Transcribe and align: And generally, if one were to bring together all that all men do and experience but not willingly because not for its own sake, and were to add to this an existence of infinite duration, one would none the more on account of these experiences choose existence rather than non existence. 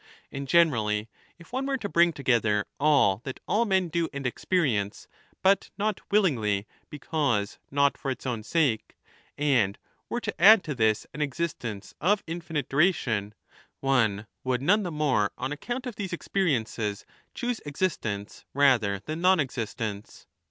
And 0.31 0.47
generally, 0.47 1.09
if 1.37 1.53
one 1.53 1.67
were 1.67 1.77
to 1.77 1.87
bring 1.87 2.11
together 2.11 2.65
all 2.79 3.21
that 3.23 3.39
all 3.47 3.65
men 3.65 3.87
do 3.87 4.09
and 4.11 4.25
experience 4.25 5.07
but 5.43 5.69
not 5.77 6.01
willingly 6.09 6.65
because 6.89 7.59
not 7.69 7.99
for 7.99 8.09
its 8.09 8.25
own 8.25 8.41
sake, 8.41 8.97
and 9.37 9.77
were 10.09 10.19
to 10.19 10.33
add 10.41 10.63
to 10.63 10.73
this 10.73 11.05
an 11.13 11.21
existence 11.21 11.93
of 12.01 12.23
infinite 12.25 12.67
duration, 12.67 13.35
one 13.79 14.25
would 14.43 14.63
none 14.63 14.81
the 14.81 14.89
more 14.91 15.33
on 15.37 15.51
account 15.51 15.85
of 15.85 15.97
these 15.97 16.13
experiences 16.13 17.05
choose 17.35 17.61
existence 17.67 18.43
rather 18.55 19.01
than 19.05 19.21
non 19.21 19.39
existence. 19.39 20.25